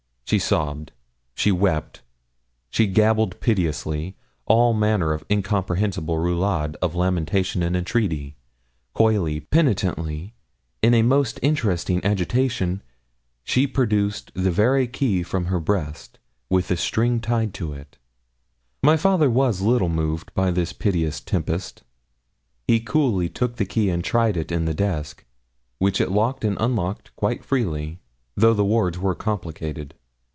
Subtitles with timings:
[0.25, 0.93] She sobbed,
[1.35, 2.03] she wept,
[2.69, 8.37] she gabbled piteously, all manner of incomprehensible roulades of lamentation and entreaty;
[8.93, 10.33] coyly, penitently,
[10.81, 12.81] in a most interesting agitation,
[13.43, 16.17] she produced the very key from her breast,
[16.49, 17.97] with a string tied to it.
[18.81, 21.83] My father was little moved by this piteous tempest.
[22.69, 25.25] He coolly took the key and tried it in the desk,
[25.77, 27.99] which it locked and unlocked quite freely,
[28.37, 29.93] though the wards were complicated.